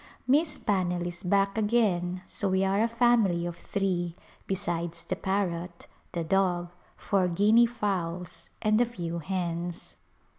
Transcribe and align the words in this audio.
Miss 0.25 0.57
Pannell 0.57 1.05
is 1.05 1.21
back 1.21 1.59
again 1.59 2.23
so 2.25 2.49
we 2.49 2.63
are 2.65 2.81
a 2.81 2.87
family 2.87 3.45
of 3.45 3.55
three, 3.55 4.15
besides 4.47 5.03
the 5.05 5.15
parrot, 5.15 5.85
the 6.13 6.23
dog, 6.23 6.71
four 6.97 7.27
guinea 7.27 7.67
fowls 7.67 8.49
and 8.63 8.81
a 8.81 8.85
few 8.87 9.19
hens. 9.19 9.97